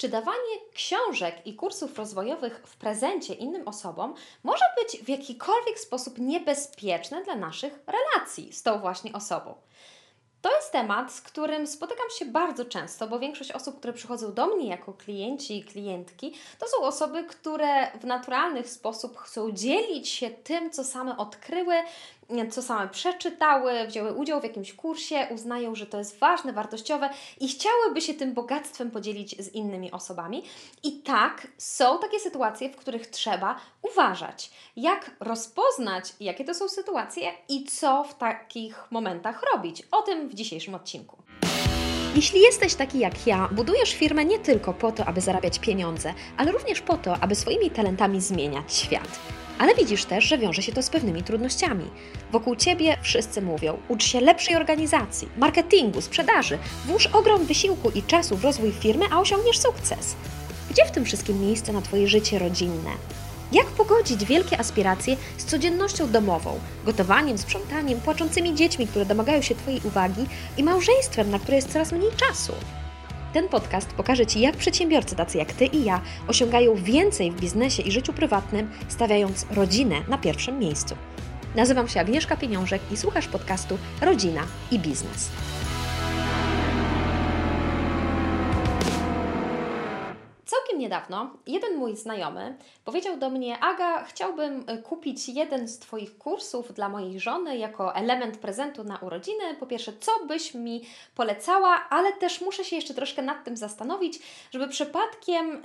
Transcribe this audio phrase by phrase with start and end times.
[0.00, 6.18] Czy dawanie książek i kursów rozwojowych w prezencie innym osobom może być w jakikolwiek sposób
[6.18, 9.54] niebezpieczne dla naszych relacji z tą właśnie osobą?
[10.42, 14.46] To jest temat, z którym spotykam się bardzo często, bo większość osób, które przychodzą do
[14.46, 20.30] mnie jako klienci i klientki, to są osoby, które w naturalny sposób chcą dzielić się
[20.30, 21.74] tym, co same odkryły,
[22.50, 27.10] co same przeczytały, wzięły udział w jakimś kursie, uznają, że to jest ważne, wartościowe
[27.40, 30.42] i chciałyby się tym bogactwem podzielić z innymi osobami.
[30.82, 37.32] I tak, są takie sytuacje, w których trzeba uważać, jak rozpoznać, jakie to są sytuacje
[37.48, 39.82] i co w takich momentach robić.
[39.90, 41.16] O tym w dzisiejszym odcinku.
[42.14, 46.52] Jeśli jesteś taki jak ja, budujesz firmę nie tylko po to, aby zarabiać pieniądze, ale
[46.52, 49.39] również po to, aby swoimi talentami zmieniać świat.
[49.60, 51.84] Ale widzisz też, że wiąże się to z pewnymi trudnościami.
[52.32, 58.36] Wokół ciebie wszyscy mówią: ucz się lepszej organizacji, marketingu, sprzedaży, włóż ogrom wysiłku i czasu
[58.36, 60.16] w rozwój firmy, a osiągniesz sukces.
[60.70, 62.90] Gdzie w tym wszystkim miejsce na Twoje życie rodzinne?
[63.52, 69.80] Jak pogodzić wielkie aspiracje z codziennością domową, gotowaniem, sprzątaniem, płaczącymi dziećmi, które domagają się Twojej
[69.84, 72.52] uwagi i małżeństwem, na które jest coraz mniej czasu?
[73.32, 77.82] Ten podcast pokaże Ci, jak przedsiębiorcy tacy jak Ty i ja osiągają więcej w biznesie
[77.82, 80.96] i życiu prywatnym, stawiając rodzinę na pierwszym miejscu.
[81.54, 85.30] Nazywam się Agnieszka Pieniążek i słuchasz podcastu Rodzina i Biznes.
[90.70, 96.18] Całkiem niedawno jeden mój znajomy powiedział do mnie: Aga, chciałbym y, kupić jeden z Twoich
[96.18, 99.54] kursów dla mojej żony jako element prezentu na urodziny.
[99.60, 100.82] Po pierwsze, co byś mi
[101.14, 104.18] polecała, ale też muszę się jeszcze troszkę nad tym zastanowić,
[104.52, 105.62] żeby przypadkiem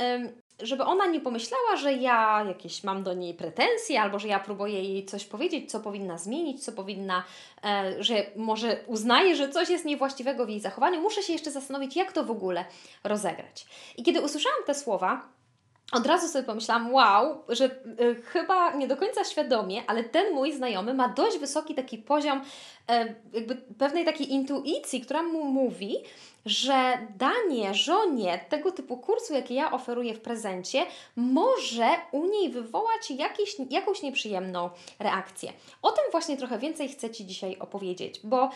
[0.59, 4.83] żeby ona nie pomyślała, że ja jakieś mam do niej pretensje, albo że ja próbuję
[4.83, 7.23] jej coś powiedzieć, co powinna zmienić, co powinna,
[7.63, 11.01] e, że może uznaje, że coś jest niewłaściwego w jej zachowaniu.
[11.01, 12.65] Muszę się jeszcze zastanowić, jak to w ogóle
[13.03, 13.65] rozegrać.
[13.97, 15.35] I kiedy usłyszałam te słowa,
[15.91, 20.53] od razu sobie pomyślałam, wow, że y, chyba nie do końca świadomie, ale ten mój
[20.53, 25.95] znajomy ma dość wysoki taki poziom y, jakby pewnej takiej intuicji, która mu mówi,
[26.45, 30.85] że danie żonie tego typu kursu, jaki ja oferuję w prezencie,
[31.15, 34.69] może u niej wywołać jakiś, jakąś nieprzyjemną
[34.99, 35.53] reakcję.
[35.81, 38.49] O tym właśnie trochę więcej chcę Ci dzisiaj opowiedzieć, bo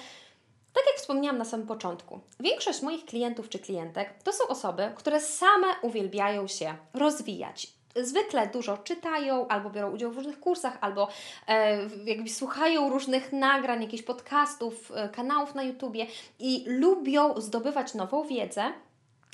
[0.74, 5.22] tak jak wspomniałam na samym początku, większość moich klientów czy klientek to są osoby, które
[5.22, 7.79] same uwielbiają się rozwijać.
[8.06, 11.08] Zwykle dużo czytają, albo biorą udział w różnych kursach, albo
[11.48, 16.08] e, jakby słuchają różnych nagrań, jakichś podcastów, e, kanałów na YouTubie
[16.40, 18.64] i lubią zdobywać nową wiedzę,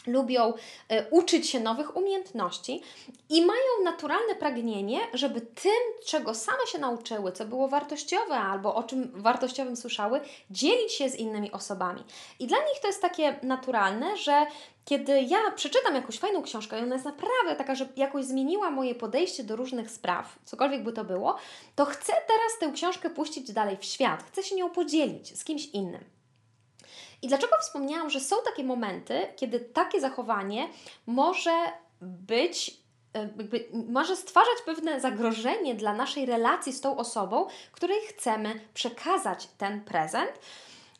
[0.08, 0.54] lubią
[0.90, 2.82] e, uczyć się nowych umiejętności
[3.30, 5.72] i mają naturalne pragnienie, żeby tym,
[6.06, 10.22] czego same się nauczyły, co było wartościowe albo o czym wartościowym słyszały,
[10.52, 12.04] dzielić się z innymi osobami.
[12.40, 14.46] I dla nich to jest takie naturalne, że
[14.86, 18.96] kiedy ja przeczytam jakąś fajną książkę i ona jest naprawdę taka, że jakoś zmieniła moje
[18.96, 21.36] podejście do różnych spraw, cokolwiek by to było,
[21.76, 25.66] to chcę teraz tę książkę puścić dalej w świat, chcę się nią podzielić z kimś
[25.66, 26.15] innym.
[27.22, 30.70] I dlaczego wspomniałam, że są takie momenty, kiedy takie zachowanie
[31.06, 31.52] może
[32.02, 32.78] być
[33.14, 39.48] e, jakby może stwarzać pewne zagrożenie dla naszej relacji z tą osobą, której chcemy przekazać
[39.58, 40.31] ten prezent,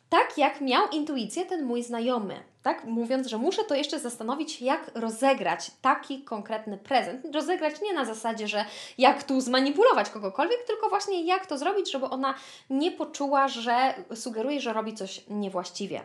[0.08, 2.84] tak jak miał intuicję ten mój znajomy, tak?
[2.84, 7.34] Mówiąc, że muszę to jeszcze zastanowić, jak rozegrać taki konkretny prezent.
[7.34, 8.64] Rozegrać nie na zasadzie, że
[8.98, 12.34] jak tu zmanipulować kogokolwiek, tylko właśnie jak to zrobić, żeby ona
[12.70, 16.00] nie poczuła, że sugeruje, że robi coś niewłaściwie.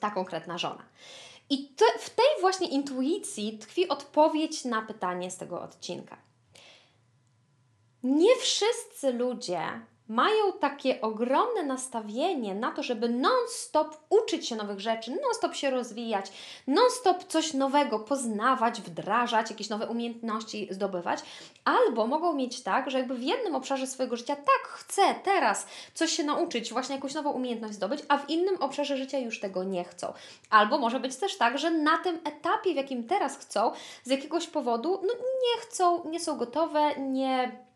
[0.00, 0.84] Ta konkretna żona.
[1.50, 6.16] I to, w tej właśnie intuicji tkwi odpowiedź na pytanie z tego odcinka.
[8.02, 9.60] Nie wszyscy ludzie
[10.10, 16.32] mają takie ogromne nastawienie na to, żeby non-stop uczyć się nowych rzeczy, non-stop się rozwijać,
[16.66, 21.20] non-stop coś nowego poznawać, wdrażać, jakieś nowe umiejętności zdobywać,
[21.64, 26.12] albo mogą mieć tak, że jakby w jednym obszarze swojego życia tak chcę teraz coś
[26.12, 29.84] się nauczyć, właśnie jakąś nową umiejętność zdobyć, a w innym obszarze życia już tego nie
[29.84, 30.12] chcą.
[30.50, 33.72] Albo może być też tak, że na tym etapie, w jakim teraz chcą,
[34.04, 37.69] z jakiegoś powodu no, nie chcą, nie są gotowe, nie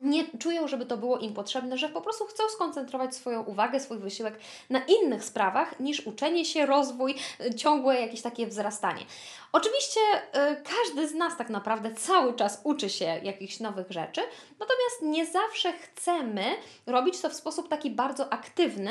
[0.00, 3.98] nie czują, żeby to było im potrzebne, że po prostu chcą skoncentrować swoją uwagę, swój
[3.98, 4.38] wysiłek
[4.70, 9.04] na innych sprawach niż uczenie się, rozwój, y, ciągłe jakieś takie wzrastanie.
[9.52, 14.20] Oczywiście y, każdy z nas tak naprawdę cały czas uczy się jakichś nowych rzeczy,
[14.60, 16.44] natomiast nie zawsze chcemy
[16.86, 18.90] robić to w sposób taki bardzo aktywny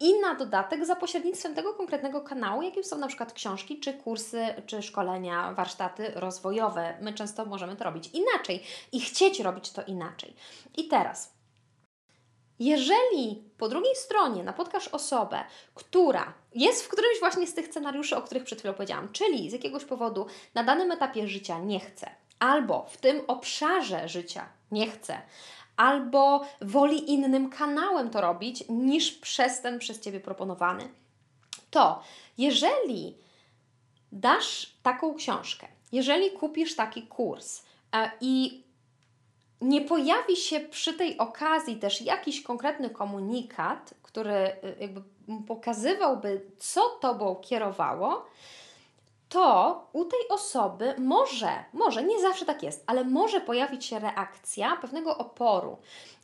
[0.00, 4.46] i na dodatek za pośrednictwem tego konkretnego kanału, jakim są na przykład książki, czy kursy,
[4.66, 6.98] czy szkolenia, warsztaty rozwojowe.
[7.00, 8.62] My często możemy to robić inaczej
[8.92, 10.36] i chcieć robić to inaczej.
[10.76, 11.34] I teraz
[12.58, 15.44] Jeżeli po drugiej stronie napotkasz osobę,
[15.74, 19.52] która jest w którymś właśnie z tych scenariuszy, o których przed chwilą powiedziałam, czyli z
[19.52, 25.22] jakiegoś powodu na danym etapie życia nie chce, albo w tym obszarze życia nie chce,
[25.76, 30.88] albo woli innym kanałem to robić niż przez ten przez Ciebie proponowany,
[31.70, 32.02] to
[32.38, 33.16] jeżeli
[34.12, 37.62] dasz taką książkę, jeżeli kupisz taki kurs
[37.92, 38.64] e, i
[39.60, 45.02] nie pojawi się przy tej okazji też jakiś konkretny komunikat, który y, jakby
[45.46, 48.26] pokazywałby, co tobą kierowało,
[49.28, 54.76] to u tej osoby może, może, nie zawsze tak jest, ale może pojawić się reakcja
[54.76, 55.78] pewnego oporu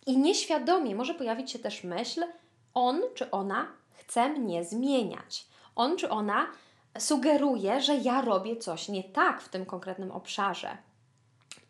[0.07, 2.25] i nieświadomie może pojawić się też myśl,
[2.75, 5.47] on czy ona chce mnie zmieniać.
[5.77, 6.47] On czy ona
[6.99, 10.77] sugeruje, że ja robię coś nie tak w tym konkretnym obszarze.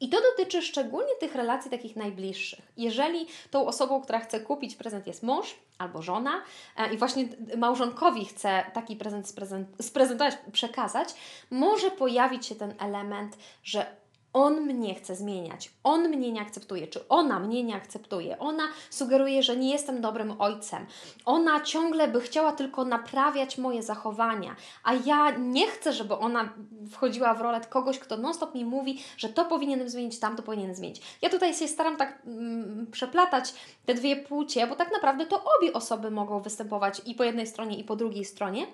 [0.01, 2.73] I to dotyczy szczególnie tych relacji takich najbliższych.
[2.77, 6.43] Jeżeli tą osobą, która chce kupić prezent jest mąż albo żona
[6.77, 9.35] e, i właśnie małżonkowi chce taki prezent
[9.81, 11.15] sprezentować, przekazać,
[11.51, 14.00] może pojawić się ten element, że
[14.33, 19.43] on mnie chce zmieniać, on mnie nie akceptuje, czy ona mnie nie akceptuje, ona sugeruje,
[19.43, 20.87] że nie jestem dobrym ojcem,
[21.25, 26.53] ona ciągle by chciała tylko naprawiać moje zachowania, a ja nie chcę, żeby ona
[26.91, 31.03] wchodziła w rolę kogoś, kto non-stop mi mówi, że to powinienem zmienić, tamto powinienem zmienić.
[31.23, 33.55] Ja tutaj się staram tak mm, przeplatać
[33.87, 37.79] te dwie płcie, bo tak naprawdę to obie osoby mogą występować i po jednej stronie,
[37.79, 38.67] i po drugiej stronie.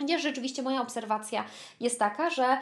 [0.00, 1.44] Chociaż rzeczywiście moja obserwacja
[1.80, 2.58] jest taka, że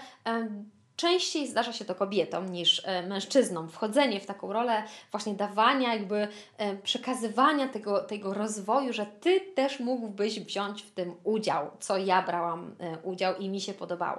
[1.01, 3.69] częściej zdarza się to kobietom niż e, mężczyznom.
[3.69, 9.81] Wchodzenie w taką rolę właśnie dawania, jakby e, przekazywania tego, tego rozwoju, że Ty też
[9.81, 14.19] mógłbyś wziąć w tym udział, co ja brałam e, udział i mi się podobało.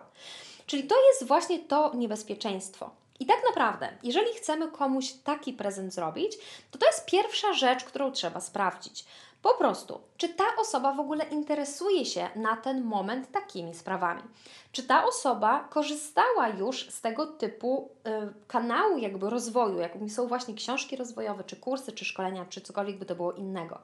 [0.66, 2.89] Czyli to jest właśnie to niebezpieczeństwo.
[3.19, 6.38] I tak naprawdę, jeżeli chcemy komuś taki prezent zrobić,
[6.72, 9.06] to to jest pierwsza rzecz, którą trzeba sprawdzić.
[9.42, 14.22] Po prostu, czy ta osoba w ogóle interesuje się na ten moment takimi sprawami?
[14.72, 20.54] Czy ta osoba korzystała już z tego typu y, kanału jakby rozwoju, jakimi są właśnie
[20.54, 23.80] książki rozwojowe, czy kursy, czy szkolenia, czy cokolwiek by to było innego?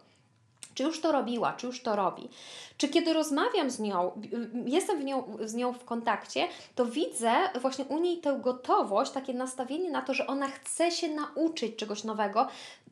[0.78, 2.30] Czy już to robiła, czy już to robi?
[2.78, 4.22] Czy kiedy rozmawiam z nią,
[4.66, 7.32] jestem w nią, z nią w kontakcie, to widzę
[7.62, 12.04] właśnie u niej tę gotowość, takie nastawienie na to, że ona chce się nauczyć czegoś
[12.04, 12.48] nowego,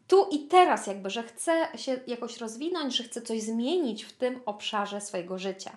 [0.07, 4.39] tu i teraz, jakby, że chce się jakoś rozwinąć, że chce coś zmienić w tym
[4.45, 5.71] obszarze swojego życia.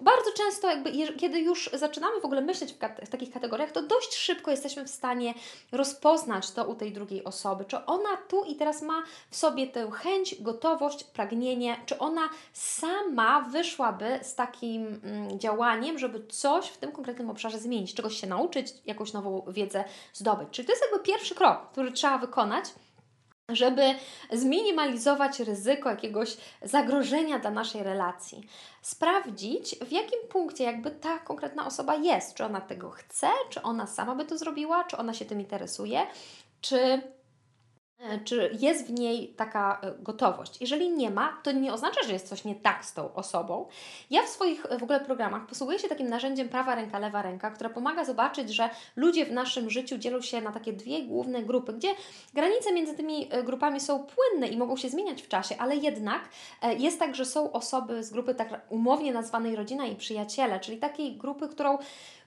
[0.00, 2.76] Bardzo często, jakby, kiedy już zaczynamy w ogóle myśleć w,
[3.06, 5.34] w, takich kategoriach, to dość szybko jesteśmy w stanie
[5.72, 9.90] rozpoznać to u tej drugiej osoby, czy ona tu i teraz ma w sobie tę
[9.90, 16.92] chęć, gotowość, pragnienie, czy ona sama wyszłaby z takim mm, działaniem, żeby coś w tym
[16.92, 20.48] konkretnym obszarze zmienić, czegoś się nauczyć, jakąś nową wiedzę zdobyć.
[20.50, 22.64] Czyli to jest jakby pierwszy krok, który trzeba wykonać
[23.48, 23.94] żeby
[24.32, 28.46] zminimalizować ryzyko jakiegoś zagrożenia dla naszej relacji.
[28.82, 32.34] Sprawdzić, w jakim punkcie jakby ta konkretna osoba jest.
[32.34, 36.06] Czy ona tego chce, czy ona sama by to zrobiła, czy ona się tym interesuje,
[36.60, 37.02] czy
[38.24, 40.60] czy jest w niej taka e, gotowość.
[40.60, 43.66] Jeżeli nie ma, to nie oznacza, że jest coś nie tak z tą osobą.
[44.10, 47.50] Ja w swoich e, w ogóle programach posługuję się takim narzędziem prawa ręka, lewa ręka,
[47.50, 51.72] które pomaga zobaczyć, że ludzie w naszym życiu dzielą się na takie dwie główne grupy,
[51.72, 51.88] gdzie
[52.34, 56.28] granice między tymi grupami są płynne i mogą się zmieniać w czasie, ale jednak
[56.78, 61.16] jest tak, że są osoby z grupy tak umownie nazwanej rodzina i przyjaciele, czyli takiej
[61.16, 61.78] grupy, którą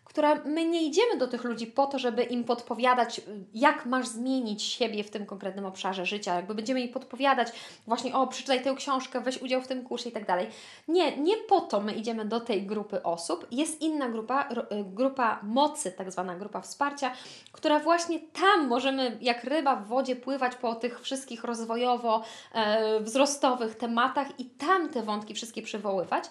[0.08, 3.22] która my nie idziemy do tych ludzi po to, żeby im podpowiadać,
[3.54, 6.36] jak masz zmienić siebie w tym konkretnym obszarze życia.
[6.36, 7.48] Jakby będziemy im podpowiadać
[7.88, 10.48] właśnie, o, przeczytaj tę książkę, weź udział w tym kursie i tak dalej.
[10.88, 13.48] Nie, nie po to my idziemy do tej grupy osób.
[13.52, 17.12] Jest inna grupa, y, grupa mocy, tak zwana grupa wsparcia,
[17.52, 24.40] która właśnie tam możemy jak ryba w wodzie pływać po tych wszystkich rozwojowo-wzrostowych e, tematach
[24.40, 26.24] i tam te wątki wszystkie przywoływać.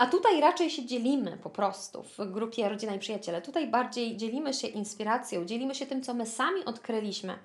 [0.00, 3.42] A tutaj raczej się dzielimy po prostu w grupie Rodzina i Przyjaciele.
[3.42, 7.38] Tutaj bardziej dzielimy się inspiracją, dzielimy się tym, co my sami odkryliśmy.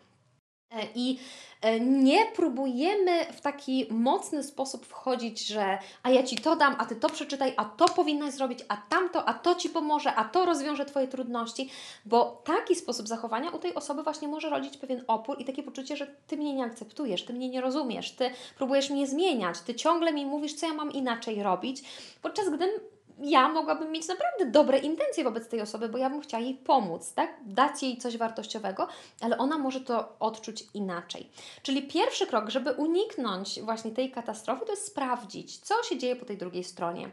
[0.71, 1.19] E, I
[1.65, 6.85] E, nie próbujemy w taki mocny sposób wchodzić, że a ja ci to dam, a
[6.85, 10.45] ty to przeczytaj, a to powinnaś zrobić, a tamto, a to ci pomoże, a to
[10.45, 11.69] rozwiąże twoje trudności,
[12.05, 15.97] bo taki sposób zachowania u tej osoby właśnie może rodzić pewien opór i takie poczucie,
[15.97, 20.13] że ty mnie nie akceptujesz, ty mnie nie rozumiesz, ty próbujesz mnie zmieniać, ty ciągle
[20.13, 21.83] mi mówisz, co ja mam inaczej robić,
[22.21, 26.43] podczas gdy ja mogłabym mieć naprawdę dobre intencje wobec tej osoby, bo ja bym chciała
[26.43, 27.37] jej pomóc, tak?
[27.45, 28.87] Dać jej coś wartościowego,
[29.21, 31.29] ale ona może to odczuć inaczej.
[31.61, 36.25] Czyli pierwszy krok, żeby uniknąć właśnie tej katastrofy, to jest sprawdzić, co się dzieje po
[36.25, 37.09] tej drugiej stronie.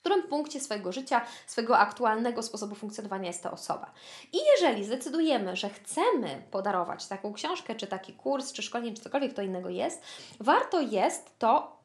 [0.00, 3.92] którym punkcie swojego życia, swojego aktualnego sposobu funkcjonowania jest ta osoba.
[4.32, 9.34] I jeżeli zdecydujemy, że chcemy podarować taką książkę, czy taki kurs, czy szkolenie, czy cokolwiek
[9.34, 10.02] to innego jest,
[10.40, 11.83] warto jest to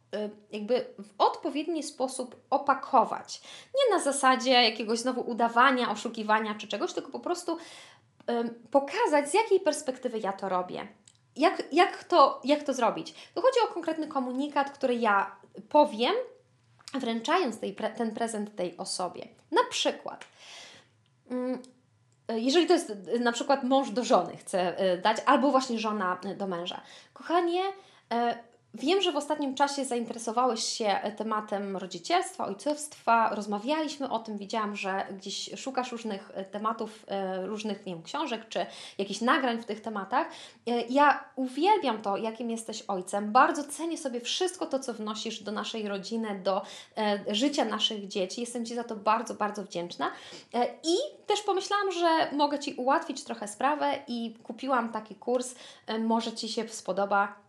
[0.51, 3.41] jakby w odpowiedni sposób opakować.
[3.75, 7.57] Nie na zasadzie jakiegoś znowu udawania, oszukiwania czy czegoś, tylko po prostu
[8.71, 10.87] pokazać, z jakiej perspektywy ja to robię.
[11.35, 13.13] Jak, jak, to, jak to zrobić?
[13.33, 15.35] To chodzi o konkretny komunikat, który ja
[15.69, 16.13] powiem,
[16.93, 19.27] wręczając tej, ten prezent tej osobie.
[19.51, 20.25] Na przykład,
[21.31, 21.61] mm,
[22.29, 26.47] jeżeli to jest na przykład mąż do żony chce y, dać, albo właśnie żona do
[26.47, 26.81] męża.
[27.13, 33.35] Kochanie, y, Wiem, że w ostatnim czasie zainteresowałeś się tematem rodzicielstwa, ojcostwa.
[33.35, 38.49] Rozmawialiśmy o tym, widziałam, że gdzieś szukasz różnych e, tematów, e, różnych nie wiem, książek
[38.49, 38.65] czy
[38.97, 40.27] jakichś nagrań w tych tematach.
[40.67, 43.31] E, ja uwielbiam to, jakim jesteś ojcem.
[43.31, 46.61] Bardzo cenię sobie wszystko to, co wnosisz do naszej rodziny, do
[47.31, 48.41] życia naszych dzieci.
[48.41, 50.11] Jestem Ci za to bardzo, bardzo wdzięczna.
[50.83, 50.95] I
[51.27, 55.55] też pomyślałam, że mogę Ci ułatwić trochę sprawę i kupiłam taki kurs.
[55.99, 57.48] Może Ci się spodoba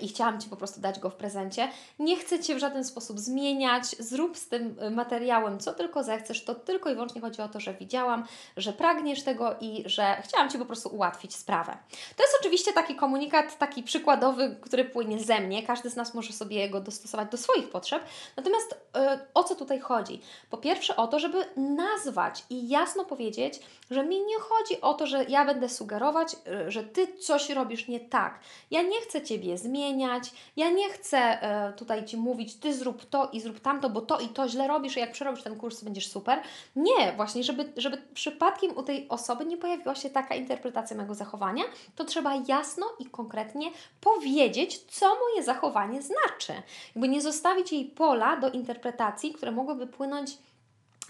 [0.00, 1.68] i chciałam Ci po prostu dać go w prezencie.
[1.98, 3.84] Nie chcę Cię w żaden sposób zmieniać.
[3.84, 6.44] Zrób z tym e, materiałem co tylko zechcesz.
[6.44, 8.24] To tylko i wyłącznie chodzi o to, że widziałam,
[8.56, 11.76] że pragniesz tego i że chciałam Ci po prostu ułatwić sprawę.
[12.16, 15.62] To jest oczywiście taki komunikat, taki przykładowy, który płynie ze mnie.
[15.62, 18.04] Każdy z nas może sobie go dostosować do swoich potrzeb.
[18.36, 19.00] Natomiast yy,
[19.34, 20.20] o co tutaj chodzi?
[20.50, 23.60] Po pierwsze o to, żeby nazwać i jasno powiedzieć,
[23.90, 26.36] że mi nie chodzi o to, że ja będę sugerować,
[26.68, 28.40] że Ty coś robisz nie tak.
[28.70, 30.30] Ja nie chcę Ciebie zmieniać.
[30.56, 34.20] Ja nie chcę e, tutaj Ci mówić, Ty zrób to i zrób tamto, bo to
[34.20, 36.40] i to źle robisz, i jak przerobisz ten kurs, będziesz super.
[36.76, 41.64] Nie, właśnie, żeby, żeby przypadkiem u tej osoby nie pojawiła się taka interpretacja mojego zachowania,
[41.96, 46.62] to trzeba jasno i konkretnie powiedzieć, co moje zachowanie znaczy.
[46.94, 50.38] Jakby nie zostawić jej pola do interpretacji, które mogłyby płynąć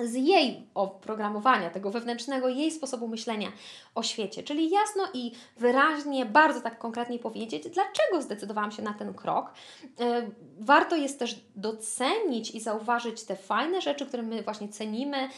[0.05, 3.53] z jej oprogramowania, tego wewnętrznego, jej sposobu myślenia
[3.95, 4.43] o świecie.
[4.43, 9.53] Czyli jasno i wyraźnie, bardzo tak konkretnie powiedzieć, dlaczego zdecydowałam się na ten krok.
[10.01, 10.31] E,
[10.61, 15.29] warto jest też docenić i zauważyć te fajne rzeczy, które my właśnie cenimy,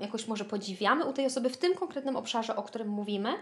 [0.00, 3.34] jakoś może podziwiamy u tej osoby w tym konkretnym obszarze, o którym mówimy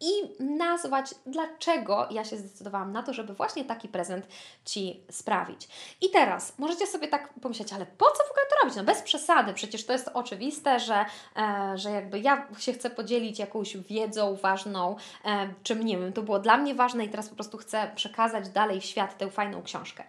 [0.00, 4.28] i nazwać, dlaczego ja się zdecydowałam na to, żeby właśnie taki prezent
[4.64, 5.68] Ci sprawić.
[6.00, 8.76] I teraz możecie sobie tak pomyśleć, ale po co w ogóle to robić?
[8.76, 11.04] No bez przesady, przecież to jest oczywiste, że,
[11.36, 16.22] e, że jakby ja się chcę podzielić jakąś wiedzą ważną, e, czym nie wiem, to
[16.22, 19.62] było dla mnie ważne i teraz po prostu chcę przekazać dalej w świat tę fajną
[19.62, 20.04] książkę.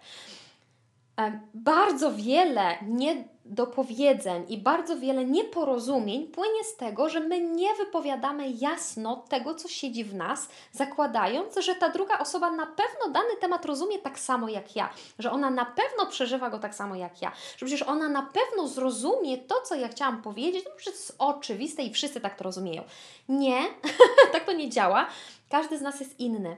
[1.20, 8.50] E, bardzo wiele niedopowiedzeń i bardzo wiele nieporozumień płynie z tego, że my nie wypowiadamy
[8.50, 13.64] jasno tego, co siedzi w nas, zakładając, że ta druga osoba na pewno dany temat
[13.64, 17.32] rozumie tak samo jak ja, że ona na pewno przeżywa go tak samo jak ja,
[17.56, 21.14] że przecież ona na pewno zrozumie to, co ja chciałam powiedzieć, no przecież to jest
[21.18, 22.82] oczywiste i wszyscy tak to rozumieją.
[23.28, 23.60] Nie,
[24.32, 25.06] tak to nie działa.
[25.50, 26.56] Każdy z nas jest inny.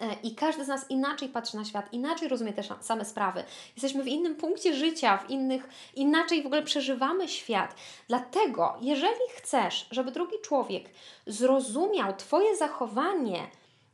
[0.00, 3.44] E, I każdy z nas inaczej patrzy na świat, inaczej rozumie te same sprawy.
[3.76, 7.74] Jesteśmy w innym punkcie życia, w innych, inaczej w ogóle przeżywamy świat.
[8.08, 10.84] Dlatego, jeżeli chcesz, żeby drugi człowiek
[11.26, 13.46] zrozumiał Twoje zachowanie,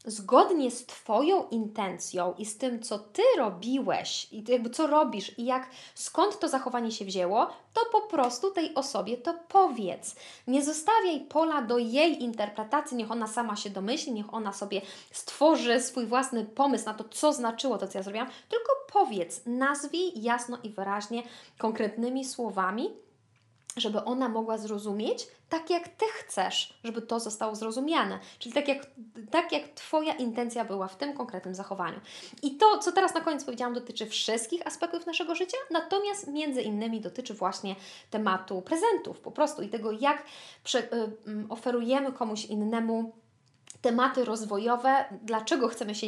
[0.06, 5.44] zgodnie z Twoją intencją i z tym, co Ty robiłeś, i jakby co robisz, i
[5.44, 10.16] jak skąd to zachowanie się wzięło, to po prostu tej osobie to powiedz.
[10.46, 15.80] Nie zostawiaj pola do jej interpretacji, niech ona sama się domyśli, niech ona sobie stworzy
[15.80, 20.58] swój własny pomysł na to, co znaczyło to, co ja zrobiłam, tylko powiedz, nazwij jasno
[20.62, 21.22] i wyraźnie,
[21.58, 23.05] konkretnymi słowami,
[23.76, 28.18] żeby ona mogła zrozumieć tak, jak Ty chcesz, żeby to zostało zrozumiane.
[28.38, 28.86] Czyli tak jak,
[29.30, 32.00] tak, jak Twoja intencja była w tym konkretnym zachowaniu.
[32.42, 37.00] I to, co teraz na koniec powiedziałam, dotyczy wszystkich aspektów naszego życia, natomiast między innymi
[37.00, 37.76] dotyczy właśnie
[38.10, 40.22] tematu prezentów po prostu i tego, jak
[40.64, 40.96] prze, y,
[41.28, 43.12] y, oferujemy komuś innemu
[43.80, 46.06] tematy rozwojowe, dlaczego chcemy się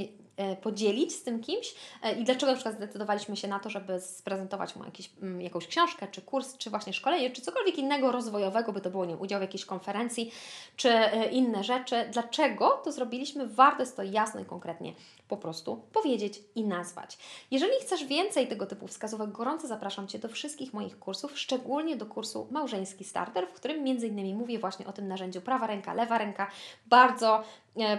[0.57, 4.77] podzielić z tym kimś e, i dlaczego na przykład zdecydowaliśmy się na to, żeby sprezentować
[4.77, 8.81] mu jakieś, mm, jakąś książkę, czy kurs, czy właśnie szkolenie, czy cokolwiek innego rozwojowego, by
[8.81, 10.33] to było nie udział w jakiejś konferencji,
[10.77, 12.09] czy e, inne rzeczy.
[12.13, 13.47] Dlaczego to zrobiliśmy?
[13.47, 14.95] Warto jest to jasno i konkretnie
[15.29, 17.19] po prostu powiedzieć i nazwać.
[17.51, 22.07] Jeżeli chcesz więcej tego typu wskazówek, gorąco zapraszam Cię do wszystkich moich kursów, szczególnie do
[22.07, 26.51] kursu Małżeński Starter, w którym innymi mówię właśnie o tym narzędziu prawa ręka, lewa ręka,
[26.87, 27.43] bardzo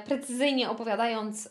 [0.05, 1.49] precyzyjnie opowiadając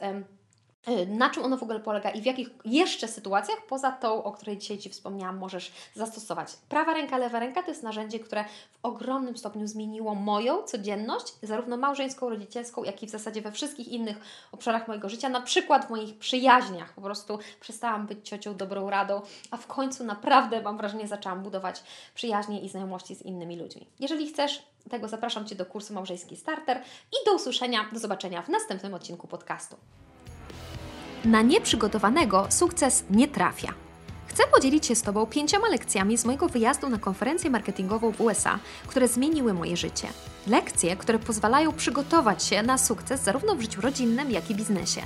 [1.06, 4.58] na czym ono w ogóle polega i w jakich jeszcze sytuacjach, poza tą, o której
[4.58, 6.56] dzisiaj Ci wspomniałam, możesz zastosować.
[6.68, 11.76] Prawa ręka, lewa ręka to jest narzędzie, które w ogromnym stopniu zmieniło moją codzienność, zarówno
[11.76, 14.20] małżeńską, rodzicielską, jak i w zasadzie we wszystkich innych
[14.52, 16.92] obszarach mojego życia, na przykład w moich przyjaźniach.
[16.92, 19.20] Po prostu przestałam być ciocią dobrą radą,
[19.50, 21.82] a w końcu naprawdę, mam wrażenie, zaczęłam budować
[22.14, 23.87] przyjaźnie i znajomości z innymi ludźmi.
[24.00, 26.82] Jeżeli chcesz tego, zapraszam Cię do kursu Małżeński Starter
[27.12, 29.76] i do usłyszenia, do zobaczenia w następnym odcinku podcastu.
[31.25, 33.75] Na nieprzygotowanego sukces nie trafia.
[34.26, 38.58] Chcę podzielić się z Tobą pięcioma lekcjami z mojego wyjazdu na konferencję marketingową w USA,
[38.87, 40.08] które zmieniły moje życie.
[40.46, 45.02] Lekcje, które pozwalają przygotować się na sukces zarówno w życiu rodzinnym, jak i biznesie.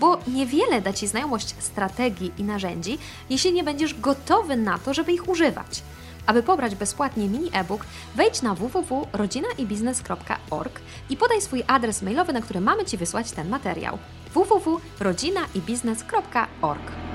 [0.00, 2.98] Bo niewiele da Ci znajomość strategii i narzędzi,
[3.30, 5.82] jeśli nie będziesz gotowy na to, żeby ich używać.
[6.26, 10.80] Aby pobrać bezpłatnie mini e-book, wejdź na www.rodzinaibiznes.org
[11.10, 13.98] i podaj swój adres mailowy, na który mamy Ci wysłać ten materiał
[14.34, 17.05] www.rodzinaibiznes.org.